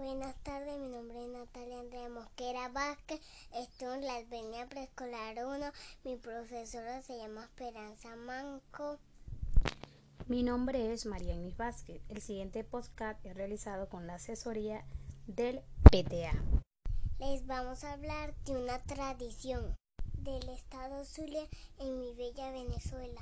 [0.00, 3.20] Buenas tardes, mi nombre es Natalia Andrea Mosquera Vázquez,
[3.52, 5.72] estoy en la Albania Preescolar 1,
[6.04, 8.98] mi profesora se llama Esperanza Manco.
[10.26, 12.00] Mi nombre es María Inés Vázquez.
[12.08, 14.86] El siguiente podcast es realizado con la asesoría
[15.26, 16.32] del PTA.
[17.18, 19.76] Les vamos a hablar de una tradición
[20.14, 21.46] del estado Zulia
[21.78, 23.20] en mi bella Venezuela.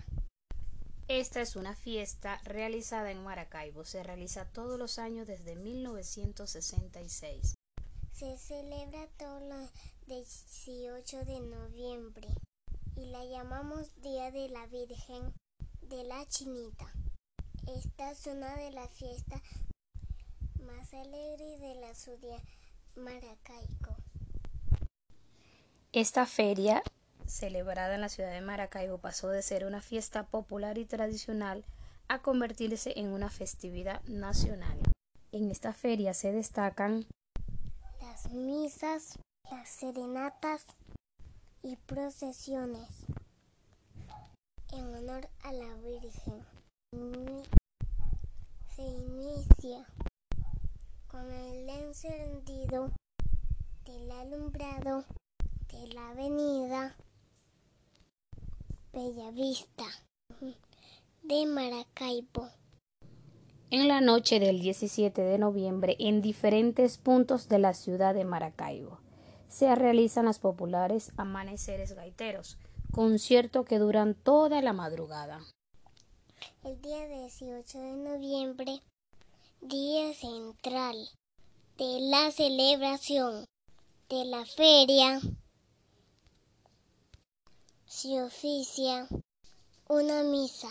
[1.08, 3.86] Esta es una fiesta realizada en Maracaibo.
[3.86, 7.54] Se realiza todos los años desde 1966.
[8.12, 9.70] Se celebra todos los
[10.06, 12.28] 18 de noviembre
[12.94, 15.32] y la llamamos Día de la Virgen
[15.80, 16.92] de la Chinita.
[17.66, 19.40] Esta es una de las fiestas
[20.60, 22.42] más alegres de la ciudad
[22.96, 23.96] Maracaibo.
[25.92, 26.82] Esta feria
[27.28, 31.64] celebrada en la ciudad de Maracaibo pasó de ser una fiesta popular y tradicional
[32.08, 34.78] a convertirse en una festividad nacional.
[35.30, 37.06] En esta feria se destacan
[38.00, 39.18] las misas,
[39.50, 40.64] las serenatas
[41.62, 42.88] y procesiones
[44.72, 46.44] en honor a la Virgen.
[48.74, 49.86] Se inicia
[51.08, 52.90] con el encendido
[53.84, 55.04] del alumbrado
[55.72, 56.96] de la avenida
[58.92, 59.84] Bellavista
[61.22, 62.48] de Maracaibo.
[63.70, 68.98] En la noche del 17 de noviembre, en diferentes puntos de la ciudad de Maracaibo,
[69.46, 72.56] se realizan las populares amaneceres gaiteros,
[72.90, 75.40] conciertos que duran toda la madrugada.
[76.64, 78.80] El día 18 de noviembre,
[79.60, 80.96] día central
[81.76, 83.44] de la celebración
[84.08, 85.20] de la feria
[87.98, 89.08] se oficia
[89.88, 90.68] una misa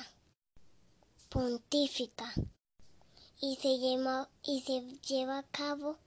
[1.28, 2.34] pontífica
[3.42, 5.98] y se, lleva, y se lleva a cabo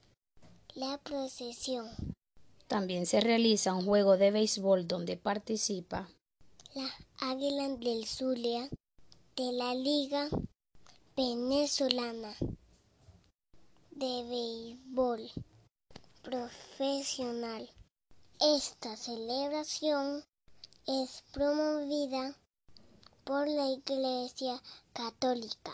[0.75, 1.91] la procesión.
[2.69, 6.09] También se realiza un juego de béisbol donde participa
[6.75, 8.71] la Águila del Zulia
[9.37, 10.31] de la Liga
[11.17, 12.35] Venezolana
[13.91, 15.31] de Béisbol
[16.23, 17.69] Profesional.
[18.41, 20.25] Esta celebración
[20.91, 22.35] es promovida
[23.23, 24.61] por la Iglesia
[24.93, 25.73] Católica.